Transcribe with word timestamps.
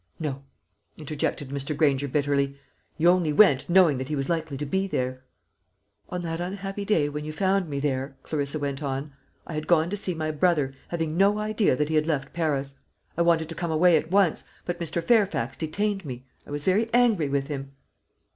"No," 0.19 0.41
interjected 0.97 1.49
Mr. 1.49 1.77
Granger 1.77 2.07
bitterly; 2.07 2.59
"you 2.97 3.07
only 3.07 3.31
went, 3.31 3.69
knowing 3.69 3.99
that 3.99 4.09
he 4.09 4.15
was 4.15 4.29
likely 4.29 4.57
to 4.57 4.65
be 4.65 4.87
there!" 4.87 5.23
"And 6.09 6.09
on 6.09 6.21
that 6.31 6.41
unhappy 6.41 6.83
day 6.85 7.07
when 7.07 7.23
you 7.23 7.31
found 7.31 7.69
me 7.69 7.79
there," 7.79 8.17
Clarissa 8.23 8.57
went 8.57 8.81
on, 8.81 9.13
"I 9.45 9.53
had 9.53 9.67
gone 9.67 9.91
to 9.91 9.95
see 9.95 10.15
my 10.15 10.31
brother, 10.31 10.73
having 10.87 11.17
no 11.17 11.37
idea 11.37 11.75
that 11.75 11.89
he 11.89 11.93
had 11.93 12.07
left 12.07 12.33
Paris. 12.33 12.79
I 13.15 13.21
wanted 13.21 13.47
to 13.49 13.53
come 13.53 13.69
away 13.69 13.95
at 13.95 14.09
once; 14.09 14.43
but 14.65 14.79
Mr. 14.79 15.03
Fairfax 15.03 15.55
detained 15.55 16.03
me. 16.03 16.25
I 16.47 16.49
was 16.49 16.63
very 16.63 16.89
angry 16.91 17.29
with 17.29 17.45
him." 17.45 17.73